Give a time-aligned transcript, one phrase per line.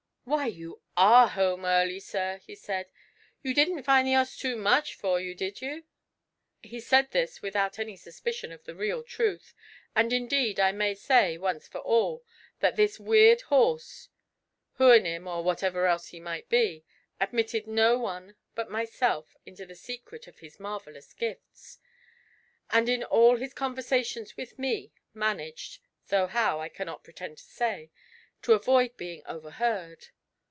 [0.23, 2.89] 'Why, you are home early, sir,' he said.
[3.43, 5.83] 'You didn't find the 'orse too much for you, did you?'
[6.61, 9.53] He said this without any suspicion of the real truth;
[9.93, 12.23] and, indeed, I may say, once for all,
[12.59, 14.07] that this weird horse
[14.79, 16.85] Houyhnhnm, or whatever else he might be
[17.19, 21.79] admitted no one but myself into the secret of his marvellous gifts,
[22.69, 27.91] and in all his conversations with me, managed (though how, I cannot pretend to say)
[28.43, 30.07] to avoid being overheard.